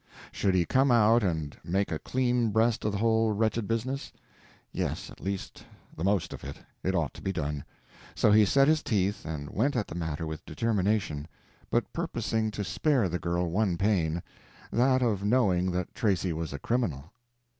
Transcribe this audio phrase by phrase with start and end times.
[0.31, 4.11] Should he come out and make a clean breast of the whole wretched business?
[4.71, 5.63] Yes—at least
[5.95, 7.63] the most of it—it ought to be done.
[8.15, 11.27] So he set his teeth and went at the matter with determination,
[11.69, 17.13] but purposing to spare the girl one pain—that of knowing that Tracy was a criminal.